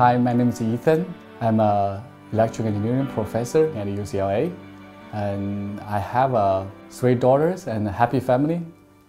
Hi, 0.00 0.16
my 0.16 0.32
name 0.32 0.48
is 0.48 0.62
Ethan. 0.62 1.04
I'm 1.42 1.60
a 1.60 2.02
electrical 2.32 2.68
engineering 2.68 3.06
professor 3.08 3.66
at 3.76 3.86
UCLA, 3.86 4.50
and 5.12 5.78
I 5.80 5.98
have 5.98 6.34
uh, 6.34 6.64
three 6.88 7.14
daughters 7.14 7.66
and 7.66 7.86
a 7.86 7.92
happy 7.92 8.18
family. 8.18 8.62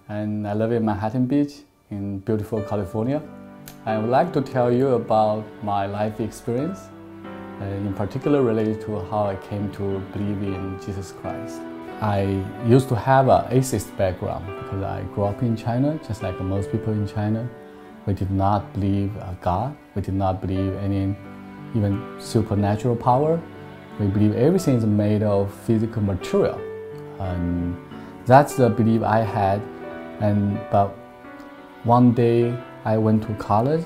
And 0.10 0.46
I 0.46 0.54
live 0.54 0.74
in 0.74 0.84
Manhattan 0.84 1.28
Beach 1.28 1.54
in 1.92 2.20
beautiful 2.20 2.62
California. 2.62 3.22
I 3.86 4.00
would 4.00 4.10
like 4.10 4.34
to 4.34 4.42
tell 4.42 4.70
you 4.70 4.90
about 4.96 5.46
my 5.64 5.86
life 5.86 6.20
experience, 6.20 6.90
uh, 7.62 7.64
in 7.64 7.94
particular 7.94 8.42
related 8.42 8.82
to 8.82 9.00
how 9.10 9.24
I 9.28 9.38
came 9.38 9.72
to 9.80 10.00
believe 10.12 10.44
in 10.44 10.78
Jesus 10.86 11.14
Christ. 11.14 11.62
I 12.02 12.44
used 12.68 12.90
to 12.90 12.96
have 12.98 13.30
an 13.30 13.46
atheist 13.50 13.96
background 13.96 14.46
because 14.62 14.84
I 14.84 15.04
grew 15.14 15.24
up 15.24 15.42
in 15.42 15.56
China, 15.56 15.98
just 16.06 16.22
like 16.22 16.38
most 16.42 16.70
people 16.70 16.92
in 16.92 17.08
China. 17.08 17.50
We 18.06 18.14
did 18.14 18.32
not 18.32 18.74
believe 18.74 19.16
uh, 19.18 19.34
God. 19.42 19.76
We 19.96 20.02
did 20.02 20.16
not 20.16 20.42
believe 20.42 20.74
any 20.78 21.16
even 21.76 22.16
supernatural 22.20 22.96
power. 22.96 23.40
We 24.00 24.08
believe 24.08 24.36
everything 24.36 24.76
is 24.76 24.86
made 24.86 25.22
of 25.22 25.54
physical 25.54 26.02
material. 26.02 26.60
And 27.20 27.78
that's 28.26 28.56
the 28.56 28.70
belief 28.70 29.04
I 29.04 29.20
had. 29.20 29.62
And 30.20 30.60
but 30.72 30.90
one 31.84 32.14
day 32.14 32.58
I 32.86 32.98
went 32.98 33.24
to 33.28 33.34
college 33.36 33.86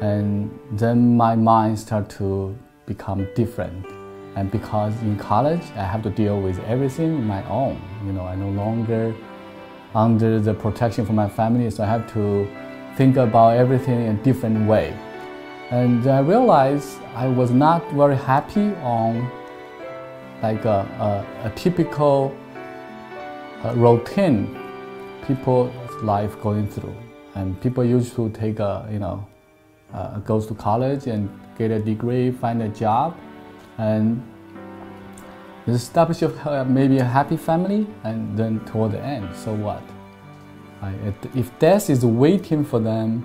and 0.00 0.50
then 0.72 1.16
my 1.16 1.34
mind 1.36 1.78
started 1.78 2.10
to 2.18 2.56
become 2.86 3.26
different. 3.34 3.86
And 4.36 4.50
because 4.50 4.94
in 5.02 5.18
college 5.18 5.62
I 5.76 5.84
have 5.84 6.02
to 6.02 6.10
deal 6.10 6.40
with 6.40 6.58
everything 6.64 7.24
my 7.24 7.46
own. 7.48 7.80
You 8.04 8.12
know, 8.12 8.26
I 8.26 8.34
no 8.34 8.50
longer 8.50 9.14
under 9.94 10.40
the 10.40 10.54
protection 10.54 11.04
from 11.04 11.16
my 11.16 11.28
family, 11.28 11.70
so 11.70 11.82
I 11.82 11.86
have 11.86 12.10
to 12.14 12.48
think 12.96 13.16
about 13.16 13.56
everything 13.56 14.06
in 14.06 14.16
a 14.16 14.22
different 14.22 14.68
way. 14.68 14.96
And 15.70 16.06
I 16.06 16.20
realized 16.20 16.98
I 17.14 17.26
was 17.26 17.50
not 17.50 17.90
very 17.92 18.16
happy 18.16 18.74
on 18.82 19.30
like 20.42 20.64
a, 20.64 20.86
a, 21.00 21.48
a 21.48 21.50
typical 21.54 22.36
uh, 23.64 23.74
routine 23.76 24.58
people's 25.26 25.72
life 26.02 26.40
going 26.42 26.68
through. 26.68 26.94
And 27.34 27.58
people 27.62 27.84
used 27.84 28.14
to 28.16 28.28
take 28.30 28.58
a, 28.58 28.86
you 28.92 28.98
know, 28.98 29.26
uh, 29.94 30.18
goes 30.20 30.46
to 30.48 30.54
college 30.54 31.06
and 31.06 31.30
get 31.56 31.70
a 31.70 31.78
degree, 31.78 32.30
find 32.30 32.62
a 32.62 32.68
job, 32.68 33.16
and 33.78 34.22
establish 35.66 36.22
a, 36.22 36.64
maybe 36.68 36.98
a 36.98 37.04
happy 37.04 37.36
family, 37.36 37.86
and 38.04 38.36
then 38.36 38.60
toward 38.66 38.92
the 38.92 39.00
end, 39.00 39.34
so 39.36 39.54
what? 39.54 39.82
If 41.34 41.58
death 41.58 41.90
is 41.90 42.04
waiting 42.04 42.64
for 42.64 42.80
them, 42.80 43.24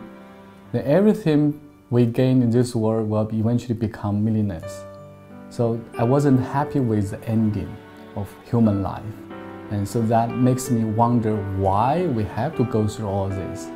then 0.71 0.83
everything 0.85 1.59
we 1.89 2.05
gain 2.05 2.41
in 2.41 2.49
this 2.49 2.75
world 2.75 3.09
will 3.09 3.29
eventually 3.33 3.73
become 3.73 4.23
meaningless. 4.23 4.83
So 5.49 5.81
I 5.97 6.03
wasn't 6.03 6.41
happy 6.41 6.79
with 6.79 7.11
the 7.11 7.23
ending 7.25 7.73
of 8.15 8.29
human 8.49 8.83
life. 8.83 9.03
And 9.71 9.87
so 9.87 10.01
that 10.03 10.35
makes 10.35 10.69
me 10.69 10.83
wonder 10.83 11.35
why 11.57 12.05
we 12.07 12.23
have 12.25 12.55
to 12.57 12.65
go 12.65 12.87
through 12.87 13.07
all 13.07 13.29
this. 13.29 13.69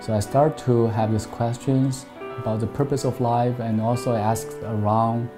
So 0.00 0.14
I 0.14 0.20
start 0.20 0.58
to 0.58 0.86
have 0.88 1.12
these 1.12 1.26
questions 1.26 2.06
about 2.38 2.60
the 2.60 2.66
purpose 2.66 3.04
of 3.04 3.20
life 3.20 3.58
and 3.60 3.80
also 3.80 4.12
I 4.12 4.20
asked 4.20 4.56
around, 4.62 5.30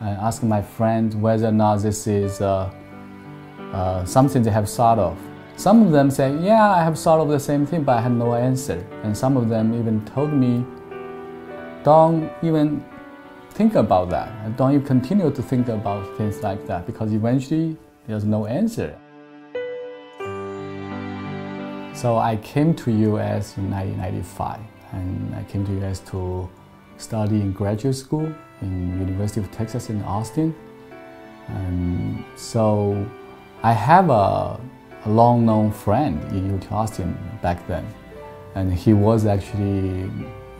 I 0.00 0.10
asked 0.10 0.42
my 0.42 0.62
friends 0.62 1.16
whether 1.16 1.48
or 1.48 1.52
not 1.52 1.76
this 1.78 2.06
is 2.06 2.40
uh, 2.40 2.70
uh, 3.72 4.04
something 4.04 4.42
they 4.42 4.50
have 4.50 4.68
thought 4.68 4.98
of. 4.98 5.18
Some 5.58 5.82
of 5.82 5.90
them 5.90 6.08
say, 6.08 6.38
yeah, 6.38 6.70
I 6.70 6.84
have 6.84 6.96
thought 6.96 7.18
of 7.18 7.30
the 7.30 7.40
same 7.40 7.66
thing, 7.66 7.82
but 7.82 7.98
I 7.98 8.00
had 8.00 8.12
no 8.12 8.34
answer. 8.34 8.78
And 9.02 9.16
some 9.16 9.36
of 9.36 9.48
them 9.48 9.74
even 9.74 10.04
told 10.04 10.32
me, 10.32 10.64
don't 11.82 12.30
even 12.44 12.84
think 13.54 13.74
about 13.74 14.08
that. 14.10 14.56
Don't 14.56 14.72
you 14.72 14.80
continue 14.80 15.32
to 15.32 15.42
think 15.42 15.66
about 15.66 16.16
things 16.16 16.44
like 16.44 16.64
that 16.68 16.86
because 16.86 17.12
eventually 17.12 17.76
there's 18.06 18.24
no 18.24 18.46
answer. 18.46 18.96
So 21.92 22.18
I 22.18 22.38
came 22.40 22.72
to 22.74 22.92
US 22.92 23.58
in 23.58 23.68
1995 23.68 24.60
and 24.92 25.34
I 25.34 25.42
came 25.42 25.66
to 25.66 25.84
US 25.84 25.98
to 26.10 26.48
study 26.98 27.40
in 27.40 27.52
graduate 27.52 27.96
school 27.96 28.32
in 28.62 29.00
University 29.00 29.40
of 29.40 29.50
Texas 29.50 29.90
in 29.90 30.02
Austin. 30.04 30.54
And 31.48 32.24
so 32.36 33.04
I 33.64 33.72
have 33.72 34.08
a 34.10 34.60
a 35.04 35.10
long 35.10 35.46
known 35.46 35.70
friend 35.70 36.22
in 36.32 36.54
UT 36.54 36.72
Austin 36.72 37.16
back 37.42 37.66
then. 37.66 37.86
And 38.54 38.72
he 38.72 38.92
was 38.92 39.26
actually 39.26 40.10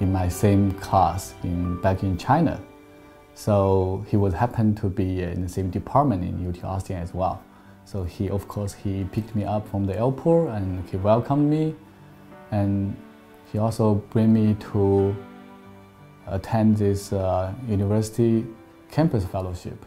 in 0.00 0.12
my 0.12 0.28
same 0.28 0.72
class 0.72 1.34
in, 1.42 1.80
back 1.80 2.02
in 2.02 2.16
China. 2.16 2.60
So 3.34 4.04
he 4.08 4.16
would 4.16 4.32
happen 4.32 4.74
to 4.76 4.88
be 4.88 5.22
in 5.22 5.42
the 5.42 5.48
same 5.48 5.70
department 5.70 6.22
in 6.24 6.48
UT 6.48 6.62
Austin 6.64 6.96
as 6.96 7.14
well. 7.14 7.42
So 7.84 8.04
he, 8.04 8.28
of 8.28 8.48
course, 8.48 8.72
he 8.74 9.04
picked 9.12 9.34
me 9.34 9.44
up 9.44 9.66
from 9.68 9.86
the 9.86 9.98
airport 9.98 10.50
and 10.50 10.88
he 10.88 10.96
welcomed 10.96 11.48
me. 11.50 11.74
And 12.50 12.96
he 13.52 13.58
also 13.58 13.94
bring 14.10 14.32
me 14.32 14.56
to 14.72 15.16
attend 16.26 16.76
this 16.76 17.12
uh, 17.12 17.52
university 17.66 18.46
campus 18.90 19.24
fellowship. 19.24 19.84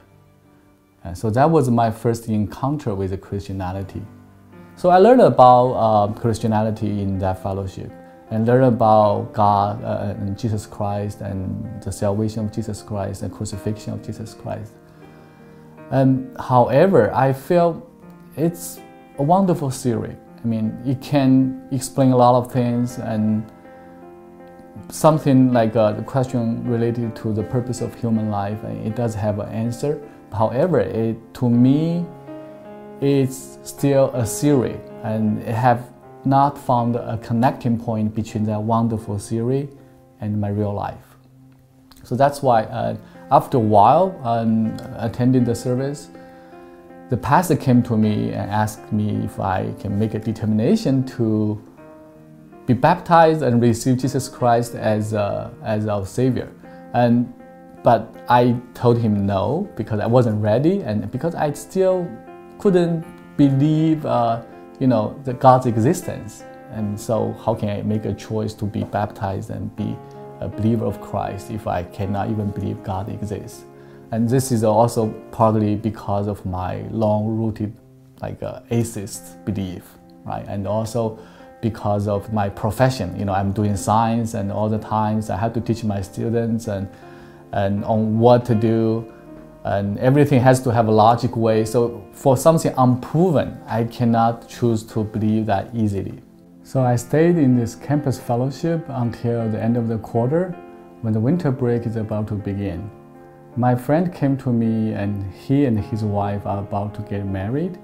And 1.04 1.18
so 1.18 1.30
that 1.32 1.50
was 1.50 1.70
my 1.70 1.92
first 1.92 2.28
encounter 2.28 2.94
with 2.94 3.20
Christianity. 3.22 4.02
So 4.76 4.90
I 4.90 4.98
learned 4.98 5.22
about 5.22 5.72
uh, 5.74 6.14
Christianity 6.14 7.02
in 7.02 7.20
that 7.20 7.42
fellowship 7.44 7.92
and 8.32 8.48
learned 8.48 8.66
about 8.66 9.34
God 9.34 9.84
uh, 9.84 10.16
and 10.18 10.38
Jesus 10.38 10.66
Christ 10.66 11.22
and 11.22 11.82
the 11.84 11.92
salvation 11.92 12.46
of 12.46 12.52
Jesus 12.52 12.82
Christ 12.82 13.22
and 13.22 13.32
crucifixion 13.32 13.94
of 13.94 14.06
Jesus 14.06 14.34
Christ. 14.34 14.72
And 15.92 16.36
however, 16.40 17.14
I 17.14 17.34
feel 17.34 17.86
it's 18.38 18.80
a 19.18 19.24
wonderful 19.24 19.70
theory. 19.70 20.16
I 20.42 20.48
mean, 20.48 20.82
it 20.86 21.02
can 21.02 21.68
explain 21.72 22.14
a 22.14 22.18
lot 22.18 22.36
of 22.36 22.52
things 22.52 22.98
and 22.98 23.46
something 24.90 25.52
like 25.52 25.76
uh, 25.76 25.92
the 25.92 26.02
question 26.02 26.66
related 26.66 27.16
to 27.18 27.34
the 27.34 27.44
purpose 27.44 27.82
of 27.82 27.94
human 27.96 28.32
life. 28.32 28.64
And 28.64 28.88
it 28.88 28.96
does 28.96 29.14
have 29.16 29.40
an 29.40 29.50
answer. 29.50 30.02
However, 30.32 30.80
it 30.80 31.18
to 31.36 31.50
me 31.50 32.06
it's 33.02 33.58
still 33.64 34.12
a 34.12 34.26
theory 34.26 34.80
and 35.04 35.42
have 35.44 35.92
not 36.24 36.58
found 36.58 36.96
a 36.96 37.18
connecting 37.18 37.80
point 37.80 38.14
between 38.14 38.46
that 38.46 38.62
wonderful 38.62 39.18
theory 39.18 39.68
and 40.20 40.40
my 40.40 40.50
real 40.50 40.74
life. 40.74 41.18
So 42.04 42.16
that's 42.16 42.44
why 42.44 42.64
uh, 42.64 42.96
after 43.32 43.58
a 43.58 43.62
while 43.62 44.20
um, 44.24 44.78
attending 44.98 45.44
the 45.44 45.56
service, 45.56 46.10
the 47.10 47.18
pastor 47.18 47.56
came 47.56 47.82
to 47.84 47.98
me 47.98 48.32
and 48.32 48.50
asked 48.52 48.92
me 48.94 49.26
if 49.26 49.40
I 49.40 49.74
can 49.80 49.98
make 49.98 50.14
a 50.14 50.20
determination 50.20 51.06
to 51.18 51.62
be 52.68 52.74
baptized 52.74 53.42
and 53.42 53.62
receive 53.62 53.98
Jesus 53.98 54.30
Christ 54.30 54.76
as, 54.76 55.14
uh, 55.14 55.50
as 55.64 55.88
our 55.88 56.06
Savior. 56.06 56.52
And, 56.94 57.34
but 57.84 58.16
I 58.30 58.56
told 58.76 59.00
him 59.00 59.26
no 59.26 59.70
because 59.76 60.00
I 60.00 60.06
wasn't 60.06 60.42
ready 60.42 60.82
and 60.82 61.10
because 61.12 61.34
I 61.34 61.52
still 61.54 62.08
couldn't 62.62 63.04
believe, 63.38 64.06
uh, 64.06 64.44
you 64.80 64.88
know, 64.88 65.20
the 65.24 65.34
God's 65.34 65.66
existence. 65.66 66.44
And 66.72 67.00
so, 67.00 67.34
how 67.44 67.56
can 67.56 67.70
I 67.70 67.82
make 67.82 68.06
a 68.06 68.14
choice 68.14 68.54
to 68.54 68.66
be 68.66 68.84
baptized 68.84 69.50
and 69.50 69.76
be 69.76 69.98
a 70.40 70.48
believer 70.48 70.86
of 70.86 71.02
Christ 71.02 71.52
if 71.52 71.68
I 71.68 71.84
cannot 71.84 72.30
even 72.30 72.52
believe 72.52 72.82
God 72.84 73.10
exists? 73.10 73.66
And 74.12 74.30
this 74.30 74.52
is 74.52 74.64
also 74.64 75.10
partly 75.32 75.76
because 75.76 76.28
of 76.28 76.46
my 76.46 76.84
long-rooted, 76.92 77.76
like, 78.22 78.42
uh, 78.44 78.62
atheist 78.70 79.44
belief, 79.44 79.84
right? 80.24 80.46
And 80.48 80.68
also 80.68 81.18
because 81.62 82.08
of 82.08 82.32
my 82.32 82.50
profession. 82.50 83.18
You 83.18 83.26
know, 83.26 83.34
I'm 83.34 83.52
doing 83.52 83.76
science, 83.76 84.34
and 84.34 84.52
all 84.52 84.70
the 84.70 84.80
times 84.80 85.30
I 85.30 85.38
have 85.38 85.54
to 85.54 85.62
teach 85.62 85.84
my 85.84 86.02
students 86.02 86.68
and 86.68 86.88
and 87.54 87.84
on 87.84 88.18
what 88.18 88.46
to 88.46 88.56
do 88.56 89.12
and 89.64 90.00
everything 90.00 90.40
has 90.40 90.62
to 90.64 90.72
have 90.72 90.88
a 90.88 90.92
logic 90.92 91.36
way. 91.36 91.66
So 91.66 92.04
for 92.14 92.36
something 92.36 92.74
unproven, 92.78 93.62
I 93.68 93.84
cannot 93.84 94.48
choose 94.48 94.84
to 94.94 95.04
believe 95.04 95.46
that 95.46 95.70
easily. 95.74 96.22
So 96.64 96.82
I 96.82 96.96
stayed 96.96 97.38
in 97.38 97.58
this 97.58 97.76
campus 97.76 98.20
fellowship 98.20 98.86
until 98.88 99.50
the 99.50 99.62
end 99.62 99.78
of 99.78 99.88
the 99.88 99.98
quarter 99.98 100.56
when 101.02 101.14
the 101.14 101.20
winter 101.20 101.52
break 101.52 101.86
is 101.86 101.96
about 101.96 102.28
to 102.30 102.36
begin. 102.36 102.90
My 103.58 103.76
friend 103.76 104.14
came 104.14 104.38
to 104.38 104.50
me 104.50 104.94
and 104.94 105.32
he 105.34 105.66
and 105.66 105.78
his 105.78 106.04
wife 106.04 106.46
are 106.46 106.60
about 106.60 106.94
to 106.96 107.02
get 107.02 107.26
married. 107.26 107.78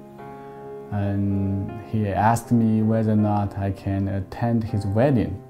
And 0.91 1.69
he 1.91 2.07
asked 2.07 2.51
me 2.51 2.81
whether 2.81 3.11
or 3.11 3.17
not 3.17 3.57
I 3.57 3.71
can 3.71 4.07
attend 4.07 4.63
his 4.63 4.85
wedding. 4.85 5.43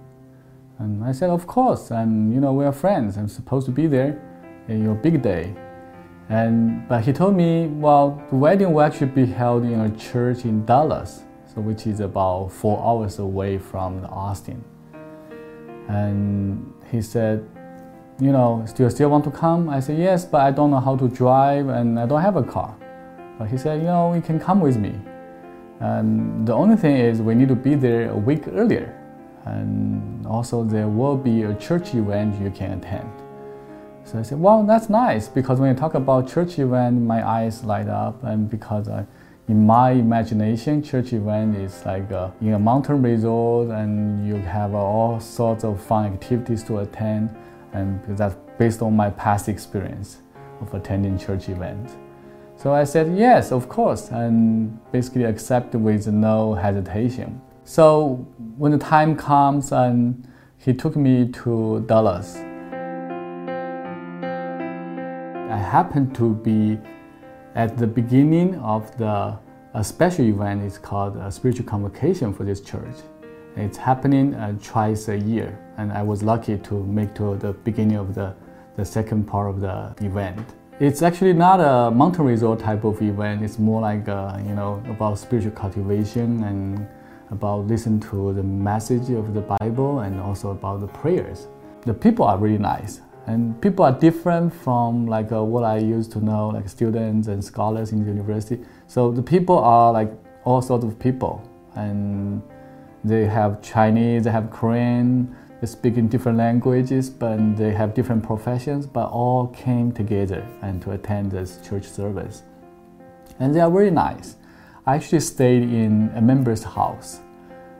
And 0.80 1.03
I 1.03 1.12
said, 1.12 1.30
of 1.30 1.45
course, 1.45 1.91
and 1.91 2.33
you 2.33 2.39
know, 2.39 2.53
we 2.53 2.65
are 2.65 2.71
friends. 2.71 3.18
I'm 3.18 3.27
supposed 3.27 3.65
to 3.68 3.71
be 3.71 3.88
there 3.88 4.19
in 4.68 4.83
your 4.83 4.95
big 4.95 5.21
day. 5.21 5.53
And 6.29 6.88
but 6.88 7.03
he 7.03 7.13
told 7.13 7.35
me, 7.35 7.68
well, 7.68 8.21
the 8.29 8.35
wedding 8.35 8.74
will 8.74 8.81
actually 8.81 9.12
be 9.12 9.25
held 9.25 9.63
in 9.63 9.79
a 9.79 9.89
church 9.97 10.44
in 10.44 10.65
Dallas, 10.65 11.24
so 11.45 11.62
which 11.62 11.88
is 11.88 12.01
about 12.01 12.51
four 12.51 12.83
hours 12.83 13.19
away 13.19 13.57
from 13.57 14.06
Austin. 14.06 14.63
And 15.88 16.74
he 16.91 17.01
said, 17.01 17.47
you 18.19 18.31
know, 18.31 18.65
do 18.75 18.83
you 18.83 18.89
still 18.89 19.09
want 19.09 19.24
to 19.24 19.31
come? 19.31 19.69
I 19.69 19.79
said, 19.79 19.97
yes, 19.97 20.25
but 20.25 20.41
I 20.41 20.51
don't 20.51 20.71
know 20.71 20.79
how 20.79 20.97
to 20.97 21.07
drive 21.07 21.69
and 21.69 22.00
I 22.00 22.06
don't 22.06 22.21
have 22.21 22.35
a 22.35 22.44
car. 22.44 22.75
But 23.38 23.47
he 23.47 23.57
said, 23.57 23.80
you 23.80 23.88
know, 23.88 24.13
you 24.13 24.21
can 24.21 24.39
come 24.39 24.59
with 24.59 24.77
me. 24.77 25.00
And 25.80 26.45
the 26.47 26.53
only 26.53 26.75
thing 26.75 26.97
is 26.97 27.21
we 27.21 27.35
need 27.35 27.50
to 27.50 27.56
be 27.56 27.75
there 27.75 28.09
a 28.09 28.18
week 28.18 28.47
earlier. 28.47 28.94
And 29.45 30.25
also 30.25 30.63
there 30.63 30.88
will 30.88 31.15
be 31.15 31.44
a 31.44 31.53
church 31.56 31.94
event 31.94 32.41
you 32.41 32.50
can 32.50 32.80
attend. 32.80 33.09
So 34.07 34.18
I 34.18 34.21
said, 34.21 34.39
well, 34.39 34.63
that's 34.63 34.89
nice 34.89 35.27
because 35.27 35.59
when 35.59 35.69
you 35.69 35.77
talk 35.77 35.94
about 35.94 36.30
church 36.30 36.59
event, 36.59 37.01
my 37.01 37.27
eyes 37.27 37.65
light 37.65 37.89
up. 37.89 38.24
And 38.24 38.50
because 38.50 38.88
I, 38.88 39.06
in 39.50 39.65
my 39.65 39.92
imagination, 39.92 40.81
church 40.81 41.12
event 41.12 41.57
is 41.57 41.86
like 41.86 42.09
a, 42.12 42.33
in 42.39 42.54
a 42.54 42.59
mountain 42.59 43.01
resort 43.01 43.68
and 43.68 44.25
you 44.25 44.36
have 44.36 44.74
uh, 44.74 44.77
all 44.77 45.19
sorts 45.19 45.65
of 45.65 45.83
fun 45.83 46.06
activities 46.06 46.63
to 46.63 46.77
attend. 46.77 47.36
And 47.74 48.01
that's 48.18 48.38
based 48.57 48.81
on 48.81 48.95
my 48.95 49.09
past 49.09 49.50
experience 49.50 50.21
of 50.62 50.74
attending 50.74 51.19
church 51.19 51.50
events. 51.50 51.98
So 52.56 52.74
I 52.74 52.86
said, 52.86 53.13
yes, 53.18 53.51
of 53.51 53.68
course, 53.68 54.09
and 54.12 54.80
basically 54.94 55.25
accept 55.25 55.75
with 55.75 56.07
no 56.07 56.54
hesitation. 56.54 57.42
So 57.65 58.25
when 58.56 58.71
the 58.71 58.77
time 58.77 59.18
comes 59.18 59.74
and 59.74 60.25
he 60.57 60.74
took 60.74 60.95
me 60.95 61.27
to 61.44 61.83
Dallas, 61.89 62.38
I 65.49 65.55
happened 65.55 66.13
to 66.15 66.35
be 66.35 66.77
at 67.55 67.77
the 67.77 67.88
beginning 67.88 68.55
of 68.55 68.97
the 68.97 69.39
a 69.73 69.83
special 69.83 70.25
event. 70.25 70.61
It's 70.63 70.77
called 70.77 71.15
a 71.15 71.31
spiritual 71.31 71.65
convocation 71.65 72.33
for 72.33 72.44
this 72.44 72.59
church. 72.59 72.95
It's 73.55 73.77
happening 73.77 74.33
uh, 74.35 74.57
twice 74.61 75.07
a 75.07 75.17
year, 75.17 75.57
and 75.77 75.94
I 75.94 76.03
was 76.03 76.21
lucky 76.21 76.57
to 76.57 76.83
make 76.83 77.15
to 77.15 77.38
the 77.38 77.53
beginning 77.53 77.95
of 77.95 78.13
the, 78.13 78.35
the 78.75 78.83
second 78.83 79.25
part 79.25 79.49
of 79.49 79.61
the 79.61 79.95
event. 80.05 80.45
It's 80.81 81.01
actually 81.01 81.31
not 81.31 81.61
a 81.61 81.91
mountain 81.91 82.25
resort 82.25 82.59
type 82.59 82.83
of 82.83 83.01
event. 83.01 83.41
It's 83.41 83.57
more 83.57 83.79
like 83.79 84.09
a, 84.09 84.44
you 84.45 84.53
know 84.53 84.83
about 84.89 85.17
spiritual 85.17 85.51
cultivation 85.51 86.44
and 86.44 86.85
about 87.31 87.67
listen 87.67 88.01
to 88.01 88.33
the 88.33 88.44
message 88.44 89.09
of 89.11 89.33
the 89.33 89.41
Bible 89.41 89.99
and 89.99 90.19
also 90.19 90.51
about 90.51 90.81
the 90.81 90.88
prayers. 90.88 91.47
The 91.83 91.94
people 91.94 92.25
are 92.25 92.38
really 92.38 92.57
nice 92.57 92.99
and 93.27 93.62
people 93.62 93.83
are 93.83 93.91
different 93.91 94.53
from 94.53 95.06
like 95.06 95.33
uh, 95.33 95.44
what 95.44 95.65
I 95.65 95.77
used 95.79 96.13
to 96.13 96.24
know 96.24 96.47
like 96.47 96.69
students 96.69 97.27
and 97.27 97.44
scholars 97.44 97.91
in 97.91 98.00
the 98.00 98.09
university. 98.09 98.59
So 98.88 99.12
the 99.12 99.21
people 99.21 99.59
are 99.59 99.91
like 99.91 100.12
all 100.45 100.62
sorts 100.62 100.85
of 100.85 100.97
people 100.97 101.44
and 101.75 102.41
they 103.03 103.25
have 103.25 103.62
Chinese, 103.62 104.24
they 104.24 104.31
have 104.31 104.50
Korean, 104.50 105.35
they 105.59 105.68
speak 105.68 105.97
in 105.97 106.07
different 106.07 106.38
languages, 106.38 107.09
but 107.09 107.57
they 107.57 107.74
have 107.74 107.94
different 107.94 108.24
professions, 108.24 108.88
but 108.88 109.07
all 109.09 109.47
came 109.47 109.91
together 109.91 110.47
and 110.62 110.81
to 110.83 110.91
attend 110.91 111.31
this 111.31 111.59
church 111.68 111.85
service. 111.85 112.44
And 113.39 113.53
they 113.53 113.59
are 113.59 113.69
very 113.69 113.91
nice. 113.91 114.38
I 114.85 114.95
actually 114.95 115.19
stayed 115.19 115.63
in 115.63 116.12
a 116.15 116.21
member's 116.21 116.63
house. 116.63 117.19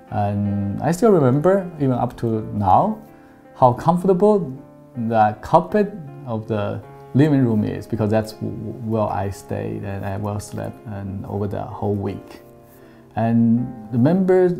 And 0.10 0.82
I 0.82 0.92
still 0.92 1.12
remember, 1.12 1.70
even 1.78 1.94
up 1.94 2.18
to 2.18 2.42
now, 2.54 3.02
how 3.56 3.74
comfortable 3.74 4.54
the 4.98 5.38
carpet 5.42 5.94
of 6.26 6.48
the 6.48 6.82
living 7.14 7.44
room 7.46 7.64
is 7.64 7.88
because 7.88 8.10
that's 8.10 8.34
where 8.42 9.04
I 9.04 9.30
stayed 9.30 9.84
and 9.84 10.06
I 10.06 10.18
well 10.18 10.40
slept 10.40 10.86
and 10.88 11.26
over 11.26 11.48
the 11.48 11.62
whole 11.62 11.96
week. 11.96 12.42
And 13.16 13.92
the 13.92 13.98
members 13.98 14.54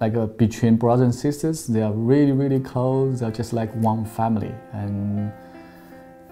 like 0.00 0.16
uh, 0.16 0.26
between 0.26 0.76
brothers 0.76 1.04
and 1.04 1.14
sisters, 1.14 1.66
they 1.66 1.82
are 1.82 1.92
really, 1.92 2.32
really 2.32 2.60
close. 2.60 3.20
They're 3.20 3.30
just 3.30 3.52
like 3.52 3.72
one 3.76 4.04
family. 4.04 4.54
And 4.72 5.32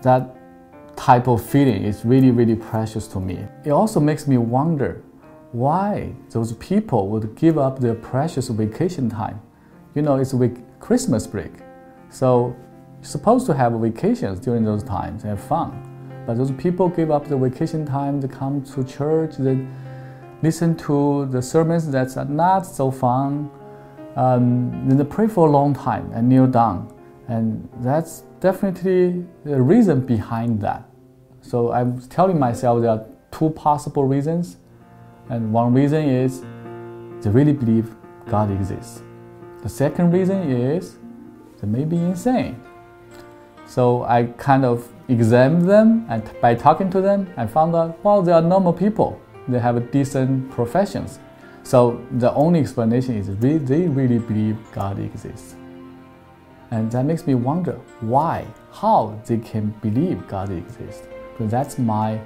that 0.03 0.37
type 0.97 1.29
of 1.29 1.45
feeling 1.45 1.85
is 1.85 2.05
really, 2.05 2.31
really 2.31 2.57
precious 2.57 3.07
to 3.09 3.21
me. 3.21 3.47
It 3.65 3.71
also 3.71 4.01
makes 4.01 4.27
me 4.27 4.37
wonder 4.37 5.03
why 5.53 6.13
those 6.31 6.53
people 6.55 7.09
would 7.09 7.35
give 7.37 7.57
up 7.59 7.79
their 7.79 7.95
precious 7.95 8.49
vacation 8.49 9.09
time. 9.09 9.41
You 9.95 10.03
know, 10.03 10.17
it's 10.17 10.35
week, 10.35 10.57
Christmas 10.81 11.27
break. 11.27 11.53
So 12.11 12.57
supposed 13.03 13.47
to 13.47 13.55
have 13.55 13.73
vacations 13.73 14.41
during 14.41 14.65
those 14.65 14.83
times, 14.83 15.25
and 15.25 15.31
have 15.31 15.41
fun. 15.47 15.89
But 16.27 16.37
those 16.37 16.53
people 16.53 16.89
give 16.89 17.11
up 17.11 17.27
the 17.27 17.37
vacation 17.37 17.85
time 17.85 18.21
to 18.21 18.29
come 18.29 18.63
to 18.63 18.85
church, 18.85 19.37
they 19.39 19.67
listen 20.43 20.77
to 20.77 21.27
the 21.27 21.43
sermons 21.43 21.91
that's 21.91 22.17
not 22.17 22.67
so 22.67 22.91
fun, 22.91 23.51
um, 24.17 24.89
then 24.89 24.97
they 24.97 25.05
pray 25.05 25.27
for 25.27 25.49
a 25.49 25.51
long 25.51 25.75
time 25.75 26.11
and 26.13 26.29
kneel 26.29 26.47
down. 26.47 26.93
And 27.29 27.69
that's 27.81 28.25
definitely 28.41 29.25
the 29.45 29.61
reason 29.61 30.01
behind 30.01 30.61
that. 30.61 30.85
So 31.41 31.73
I'm 31.73 32.01
telling 32.09 32.39
myself 32.39 32.83
there 32.83 32.91
are 32.91 33.07
two 33.31 33.51
possible 33.51 34.05
reasons. 34.05 34.59
And 35.29 35.53
one 35.53 35.73
reason 35.73 36.05
is 36.05 36.43
they 37.23 37.31
really 37.31 37.53
believe 37.53 37.95
God 38.29 38.51
exists. 38.51 39.03
The 39.63 39.69
second 39.69 40.11
reason 40.11 40.51
is 40.51 40.99
they 41.61 41.69
may 41.69 41.85
be 41.85 41.97
insane. 41.97 42.61
So 43.73 44.03
I 44.03 44.25
kind 44.37 44.67
of 44.67 44.87
examined 45.09 45.67
them, 45.67 46.05
and 46.11 46.23
by 46.43 46.55
talking 46.55 46.91
to 46.91 47.01
them, 47.01 47.33
I 47.39 47.47
found 47.47 47.75
out, 47.75 48.05
well, 48.05 48.21
they 48.21 48.31
are 48.31 48.43
normal 48.43 48.75
people. 48.75 49.19
They 49.49 49.59
have 49.59 49.91
decent 49.91 50.51
professions. 50.51 51.19
So 51.63 52.07
the 52.19 52.35
only 52.35 52.61
explanation 52.61 53.17
is 53.17 53.35
they 53.39 53.89
really 53.89 54.19
believe 54.19 54.59
God 54.73 54.99
exists. 54.99 55.55
And 56.71 56.93
that 56.93 57.07
makes 57.07 57.27
me 57.27 57.35
wonder 57.35 57.81
why, 58.01 58.47
how 58.73 59.19
they 59.25 59.39
can 59.39 59.71
believe 59.81 60.29
God 60.29 60.51
exists. 60.51 61.07
Because 61.33 61.51
that's 61.51 61.79
my 61.79 62.21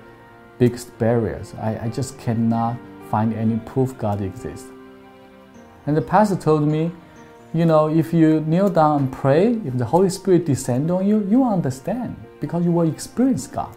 biggest 0.58 0.98
barriers. 0.98 1.54
I, 1.60 1.78
I 1.84 1.88
just 1.90 2.18
cannot 2.18 2.76
find 3.08 3.32
any 3.32 3.58
proof 3.58 3.96
God 3.98 4.20
exists. 4.20 4.66
And 5.86 5.96
the 5.96 6.02
pastor 6.02 6.34
told 6.34 6.66
me, 6.66 6.90
you 7.56 7.64
know, 7.64 7.88
if 7.88 8.12
you 8.12 8.40
kneel 8.42 8.68
down 8.68 9.02
and 9.02 9.12
pray, 9.12 9.54
if 9.64 9.78
the 9.78 9.84
Holy 9.84 10.10
Spirit 10.10 10.44
descend 10.44 10.90
on 10.90 11.06
you, 11.06 11.26
you 11.28 11.44
understand 11.44 12.16
because 12.40 12.64
you 12.64 12.72
will 12.72 12.88
experience 12.88 13.46
God. 13.46 13.74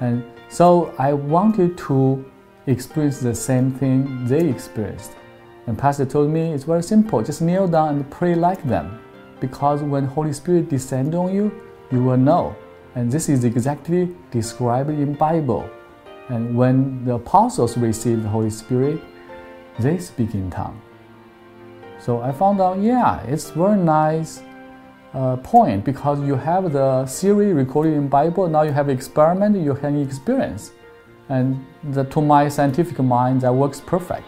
And 0.00 0.24
so 0.48 0.94
I 0.98 1.12
wanted 1.12 1.76
to 1.78 2.24
experience 2.66 3.20
the 3.20 3.34
same 3.34 3.72
thing 3.72 4.26
they 4.26 4.48
experienced. 4.48 5.12
And 5.66 5.76
Pastor 5.76 6.06
told 6.06 6.30
me 6.30 6.52
it's 6.52 6.64
very 6.64 6.82
simple. 6.82 7.22
Just 7.22 7.42
kneel 7.42 7.66
down 7.66 7.96
and 7.96 8.10
pray 8.10 8.34
like 8.34 8.62
them. 8.68 9.00
Because 9.40 9.82
when 9.82 10.04
Holy 10.06 10.32
Spirit 10.32 10.68
descend 10.68 11.14
on 11.14 11.34
you, 11.34 11.52
you 11.90 12.02
will 12.02 12.16
know. 12.16 12.54
And 12.94 13.10
this 13.10 13.28
is 13.28 13.44
exactly 13.44 14.14
described 14.30 14.90
in 14.90 15.14
Bible. 15.14 15.68
And 16.28 16.56
when 16.56 17.04
the 17.04 17.14
apostles 17.14 17.76
received 17.76 18.24
the 18.24 18.28
Holy 18.28 18.50
Spirit, 18.50 19.00
they 19.78 19.98
speak 19.98 20.34
in 20.34 20.50
tongue. 20.50 20.80
So 22.06 22.20
I 22.22 22.30
found 22.30 22.60
out, 22.60 22.78
yeah, 22.78 23.20
it's 23.22 23.50
very 23.50 23.76
nice 23.76 24.40
uh, 25.12 25.38
point 25.38 25.84
because 25.84 26.20
you 26.20 26.36
have 26.36 26.72
the 26.72 27.04
theory 27.08 27.52
recorded 27.52 27.94
in 27.94 28.06
Bible. 28.06 28.48
Now 28.48 28.62
you 28.62 28.70
have 28.70 28.88
experiment, 28.88 29.56
you 29.56 29.74
can 29.74 30.00
experience. 30.00 30.70
And 31.30 31.66
the, 31.82 32.04
to 32.04 32.20
my 32.20 32.48
scientific 32.48 33.00
mind, 33.00 33.40
that 33.40 33.52
works 33.52 33.80
perfect. 33.80 34.22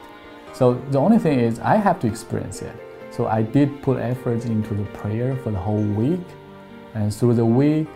So 0.53 0.75
the 0.91 0.99
only 0.99 1.21
thing 1.21 1.39
is 1.39 1.61
I 1.61 1.77
have 1.77 2.01
to 2.01 2.09
experience 2.09 2.63
it. 2.63 2.75
So 3.13 3.29
I 3.29 3.43
did 3.43 3.81
put 3.81 4.01
effort 4.01 4.45
into 4.45 4.75
the 4.75 4.87
prayer 4.87 5.37
for 5.37 5.53
the 5.53 5.59
whole 5.61 5.87
week. 6.03 6.27
And 6.95 7.15
through 7.15 7.35
the 7.35 7.47
week, 7.47 7.87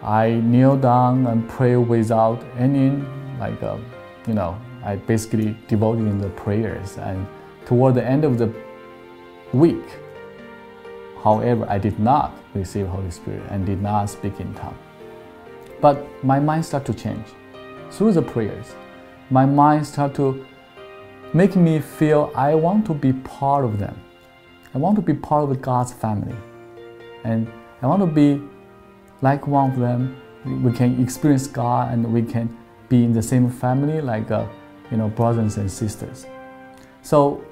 I 0.00 0.40
kneel 0.44 0.76
down 0.76 1.26
and 1.26 1.48
pray 1.48 1.74
without 1.74 2.40
any, 2.56 3.04
like, 3.40 3.60
uh, 3.64 3.78
you 4.28 4.34
know, 4.34 4.56
I 4.84 4.94
basically 4.94 5.56
devoted 5.66 6.06
in 6.06 6.18
the 6.18 6.28
prayers. 6.28 6.98
And 6.98 7.26
toward 7.66 7.94
the 7.94 8.04
end 8.04 8.24
of 8.24 8.38
the 8.38 8.52
week, 9.52 9.84
however, 11.22 11.66
I 11.68 11.78
did 11.78 11.98
not 11.98 12.32
receive 12.54 12.86
Holy 12.86 13.10
Spirit 13.10 13.42
and 13.50 13.64
did 13.64 13.80
not 13.80 14.10
speak 14.10 14.40
in 14.40 14.54
tongue. 14.54 14.78
But 15.80 16.06
my 16.24 16.40
mind 16.40 16.64
started 16.64 16.92
to 16.92 17.02
change 17.02 17.26
through 17.94 18.12
the 18.12 18.22
prayers, 18.22 18.74
my 19.30 19.46
mind 19.46 19.86
started 19.86 20.16
to 20.16 20.44
make 21.32 21.54
me 21.54 21.80
feel 21.80 22.32
I 22.34 22.54
want 22.54 22.86
to 22.86 22.94
be 22.94 23.12
part 23.12 23.64
of 23.64 23.78
them. 23.78 24.00
I 24.74 24.78
want 24.78 24.96
to 24.96 25.02
be 25.02 25.14
part 25.14 25.48
of 25.48 25.62
God's 25.62 25.92
family. 25.92 26.36
And 27.22 27.50
I 27.82 27.86
want 27.86 28.00
to 28.00 28.06
be 28.06 28.42
like 29.22 29.46
one 29.46 29.70
of 29.70 29.78
them. 29.78 30.20
We 30.62 30.72
can 30.72 31.00
experience 31.00 31.46
God 31.46 31.92
and 31.92 32.12
we 32.12 32.22
can 32.22 32.56
be 32.88 33.04
in 33.04 33.12
the 33.12 33.22
same 33.22 33.48
family 33.50 34.00
like 34.00 34.30
uh, 34.30 34.46
you 34.90 34.96
know 34.96 35.08
brothers 35.08 35.56
and 35.56 35.70
sisters. 35.70 36.26
So 37.02 37.44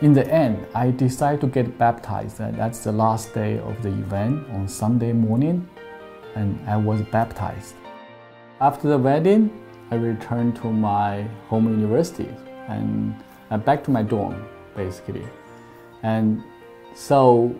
in 0.00 0.14
the 0.14 0.26
end, 0.26 0.66
I 0.74 0.90
decided 0.90 1.42
to 1.42 1.46
get 1.46 1.76
baptized. 1.76 2.38
That's 2.38 2.84
the 2.84 2.92
last 2.92 3.34
day 3.34 3.58
of 3.58 3.82
the 3.82 3.90
event 3.90 4.48
on 4.50 4.66
Sunday 4.66 5.12
morning, 5.12 5.68
and 6.34 6.58
I 6.66 6.76
was 6.78 7.02
baptized. 7.02 7.74
After 8.60 8.88
the 8.88 8.96
wedding, 8.96 9.50
I 9.90 9.96
returned 9.96 10.56
to 10.56 10.72
my 10.72 11.22
home 11.48 11.68
university 11.68 12.28
and 12.68 13.14
uh, 13.50 13.58
back 13.58 13.84
to 13.84 13.90
my 13.90 14.02
dorm, 14.02 14.46
basically. 14.74 15.26
And 16.02 16.42
so 16.94 17.54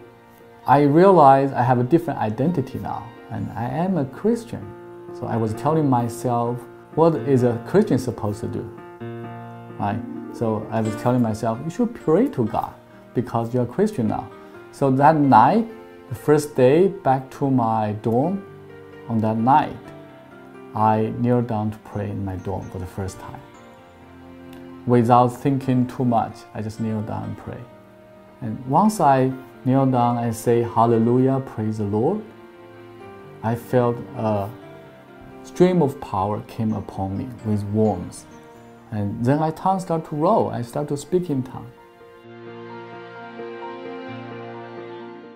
I 0.67 0.83
realized 0.83 1.53
I 1.53 1.63
have 1.63 1.79
a 1.79 1.85
different 1.85 2.21
identity 2.21 2.79
now, 2.79 3.07
and 3.31 3.51
I 3.53 3.65
am 3.65 3.99
a 3.99 4.05
Christian. 4.07 4.65
So 5.13 5.27
I 5.27 5.37
was 5.37 5.53
telling 5.55 5.91
myself, 5.91 6.59
what 6.95 7.17
is 7.17 7.43
a 7.43 7.63
Christian 7.69 7.99
supposed 7.99 8.41
to 8.41 8.49
do? 8.49 8.63
Right? 9.79 10.01
So 10.33 10.67
I 10.71 10.81
was 10.81 10.95
telling 11.03 11.23
myself, 11.23 11.59
you 11.65 11.71
should 11.71 11.95
pray 11.95 12.29
to 12.29 12.45
God 12.47 12.73
because 13.15 13.53
you're 13.53 13.65
a 13.65 13.67
Christian 13.67 14.09
now. 14.09 14.31
So 14.73 14.91
that 14.91 15.17
night, 15.17 15.67
the 16.09 16.15
first 16.15 16.57
day 16.57 16.89
back 16.89 17.31
to 17.33 17.51
my 17.51 17.93
dorm, 18.03 18.45
on 19.09 19.19
that 19.19 19.37
night, 19.37 19.77
I 20.75 21.13
knelt 21.19 21.49
down 21.49 21.73
to 21.73 21.79
pray 21.79 22.11
in 22.11 22.25
my 22.25 22.37
dorm 22.37 22.69
for 22.71 22.79
the 22.79 22.87
first 22.87 23.19
time. 23.19 23.41
Without 24.87 25.29
thinking 25.29 25.87
too 25.87 26.05
much, 26.05 26.35
I 26.55 26.63
just 26.63 26.81
kneel 26.81 27.03
down 27.03 27.25
and 27.25 27.39
pray. 27.39 27.61
And 28.41 28.65
once 28.67 29.01
I 29.01 29.33
kneel 29.65 29.87
down 29.87 30.19
and 30.19 30.35
say 30.35 30.63
Hallelujah, 30.63 31.43
praise 31.45 31.79
the 31.79 31.85
Lord, 31.85 32.23
I 33.43 33.55
felt 33.57 33.97
a 34.17 34.49
stream 35.43 35.83
of 35.83 36.01
power 36.01 36.41
came 36.43 36.73
upon 36.73 37.19
me 37.19 37.29
with 37.45 37.63
warmth. 37.65 38.25
And 38.91 39.25
then 39.25 39.39
my 39.39 39.51
tongue 39.53 39.81
started 39.81 40.09
to 40.09 40.17
roll. 40.17 40.51
I 40.51 40.63
started 40.63 40.89
to 40.89 40.97
speak 40.97 41.31
in 41.31 41.43
tongue. 41.43 41.71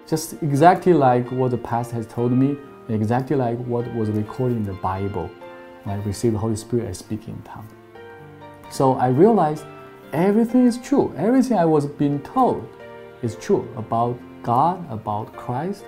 Just 0.06 0.42
exactly 0.42 0.92
like 0.92 1.30
what 1.30 1.50
the 1.50 1.58
pastor 1.58 1.96
has 1.96 2.06
told 2.06 2.32
me, 2.32 2.56
exactly 2.88 3.37
like 3.37 3.58
what 3.58 3.92
was 3.94 4.11
recorded 4.11 4.56
in 4.56 4.64
the 4.64 4.75
Bible. 4.75 5.30
I 5.87 5.94
received 5.96 6.34
the 6.34 6.38
Holy 6.38 6.56
Spirit, 6.56 6.88
I 6.88 6.92
speak 6.92 7.28
in 7.28 7.40
tongue. 7.42 7.68
So 8.70 8.94
I 8.94 9.08
realized 9.08 9.64
everything 10.12 10.66
is 10.66 10.78
true. 10.78 11.14
Everything 11.16 11.58
I 11.58 11.64
was 11.64 11.87
being 11.87 12.20
told 12.20 12.66
is 13.23 13.37
true 13.37 13.68
about 13.76 14.18
God, 14.42 14.84
about 14.90 15.32
Christ, 15.34 15.84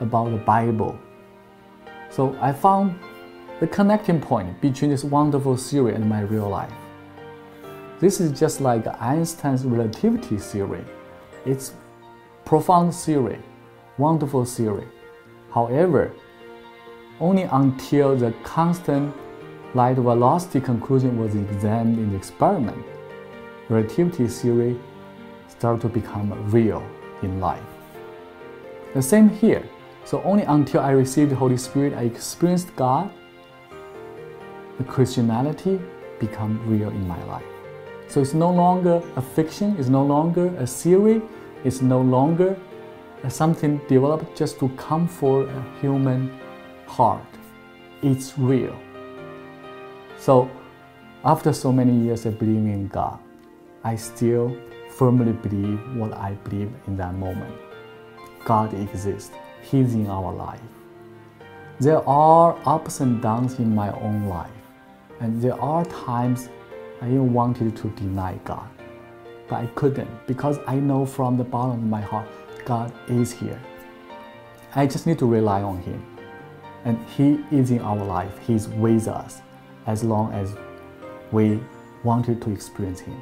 about 0.00 0.30
the 0.30 0.36
Bible. 0.36 0.98
So 2.10 2.36
I 2.40 2.52
found 2.52 2.98
the 3.64 3.70
connecting 3.70 4.20
point 4.20 4.60
between 4.60 4.90
this 4.90 5.04
wonderful 5.04 5.56
theory 5.56 5.94
and 5.94 6.06
my 6.06 6.20
real 6.20 6.50
life. 6.50 6.70
This 7.98 8.20
is 8.20 8.38
just 8.38 8.60
like 8.60 8.86
Einstein's 9.00 9.64
relativity 9.64 10.36
theory. 10.36 10.84
It's 11.46 11.72
profound 12.44 12.94
theory, 12.94 13.38
wonderful 13.96 14.44
theory. 14.44 14.86
However, 15.50 16.12
only 17.20 17.44
until 17.44 18.14
the 18.14 18.34
constant 18.42 19.16
light 19.74 19.96
velocity 19.96 20.60
conclusion 20.60 21.18
was 21.18 21.34
examined 21.34 21.96
in 21.98 22.10
the 22.10 22.16
experiment, 22.18 22.84
relativity 23.70 24.28
theory 24.28 24.78
started 25.48 25.80
to 25.80 25.88
become 25.88 26.28
real 26.50 26.86
in 27.22 27.40
life. 27.40 27.64
The 28.92 29.00
same 29.00 29.30
here. 29.30 29.66
So 30.04 30.22
only 30.22 30.42
until 30.42 30.80
I 30.80 30.90
received 30.90 31.30
the 31.30 31.36
Holy 31.36 31.56
Spirit, 31.56 31.94
I 31.94 32.02
experienced 32.02 32.76
God, 32.76 33.10
the 34.78 34.84
Christianity 34.84 35.80
become 36.18 36.60
real 36.66 36.88
in 36.88 37.06
my 37.06 37.22
life. 37.24 37.44
So 38.08 38.20
it's 38.20 38.34
no 38.34 38.50
longer 38.50 39.02
a 39.16 39.22
fiction, 39.22 39.76
it's 39.78 39.88
no 39.88 40.04
longer 40.04 40.54
a 40.58 40.66
theory, 40.66 41.22
it's 41.64 41.80
no 41.80 42.00
longer 42.00 42.56
something 43.28 43.80
developed 43.88 44.36
just 44.36 44.58
to 44.60 44.68
comfort 44.70 45.48
a 45.48 45.80
human 45.80 46.38
heart. 46.86 47.24
It's 48.02 48.38
real. 48.38 48.76
So 50.18 50.50
after 51.24 51.52
so 51.52 51.72
many 51.72 51.96
years 52.04 52.26
of 52.26 52.38
believing 52.38 52.68
in 52.68 52.88
God, 52.88 53.18
I 53.82 53.96
still 53.96 54.56
firmly 54.90 55.32
believe 55.32 55.80
what 55.96 56.12
I 56.12 56.32
believe 56.44 56.70
in 56.86 56.96
that 56.98 57.14
moment. 57.14 57.54
God 58.44 58.74
exists. 58.74 59.32
He's 59.62 59.94
in 59.94 60.06
our 60.06 60.32
life. 60.32 60.60
There 61.80 62.06
are 62.08 62.56
ups 62.66 63.00
and 63.00 63.20
downs 63.22 63.58
in 63.58 63.74
my 63.74 63.90
own 64.00 64.28
life, 64.28 64.53
and 65.24 65.40
there 65.40 65.58
are 65.58 65.86
times 65.86 66.50
I 67.00 67.06
even 67.06 67.32
wanted 67.32 67.74
to 67.78 67.88
deny 67.96 68.38
God, 68.44 68.68
but 69.48 69.56
I 69.56 69.66
couldn't 69.68 70.10
because 70.26 70.58
I 70.66 70.74
know 70.74 71.06
from 71.06 71.38
the 71.38 71.44
bottom 71.44 71.78
of 71.78 71.86
my 71.86 72.02
heart 72.02 72.28
God 72.66 72.92
is 73.08 73.32
here. 73.32 73.58
I 74.74 74.86
just 74.86 75.06
need 75.06 75.18
to 75.20 75.26
rely 75.26 75.62
on 75.62 75.78
Him, 75.80 76.04
and 76.84 76.98
He 77.08 77.42
is 77.50 77.70
in 77.70 77.80
our 77.80 78.04
life. 78.04 78.38
He's 78.46 78.68
with 78.68 79.08
us 79.08 79.40
as 79.86 80.04
long 80.04 80.30
as 80.34 80.54
we 81.32 81.58
wanted 82.02 82.42
to 82.42 82.50
experience 82.50 83.00
Him. 83.00 83.18